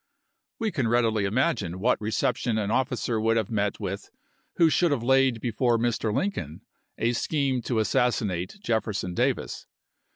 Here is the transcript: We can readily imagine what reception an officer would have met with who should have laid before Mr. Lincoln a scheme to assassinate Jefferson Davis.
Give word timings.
We 0.57 0.71
can 0.71 0.87
readily 0.87 1.25
imagine 1.25 1.79
what 1.79 2.01
reception 2.01 2.57
an 2.57 2.71
officer 2.71 3.21
would 3.21 3.37
have 3.37 3.51
met 3.51 3.79
with 3.79 4.09
who 4.55 4.67
should 4.67 4.89
have 4.89 5.03
laid 5.03 5.39
before 5.39 5.77
Mr. 5.77 6.11
Lincoln 6.11 6.61
a 6.97 7.13
scheme 7.13 7.61
to 7.61 7.77
assassinate 7.77 8.57
Jefferson 8.63 9.13
Davis. 9.13 9.67